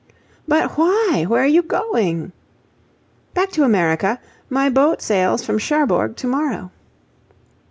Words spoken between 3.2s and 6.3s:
"Back to America. My boat sails from Cherbourg